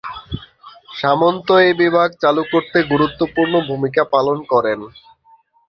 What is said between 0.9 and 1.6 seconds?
সামন্ত